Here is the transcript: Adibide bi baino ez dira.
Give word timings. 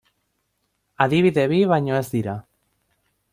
Adibide 1.05 1.45
bi 1.53 1.59
baino 1.73 1.97
ez 1.99 2.07
dira. 2.15 2.35